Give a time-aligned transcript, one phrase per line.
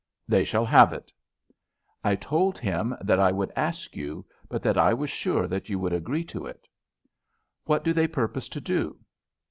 [0.27, 1.11] "They shall have it."
[2.03, 5.77] "I told him that I would ask you, but that I was sure that you
[5.77, 6.67] would agree to it."
[7.65, 8.97] "What do they purpose to do?"